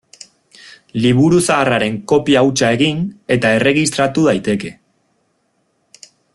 Liburu 1.03 1.41
zahar 1.47 1.69
haren 1.77 1.99
kopia 2.13 2.43
hutsa 2.47 2.71
egin 2.77 3.05
eta 3.37 3.53
erregistratu 3.59 4.27
daiteke. 4.31 4.73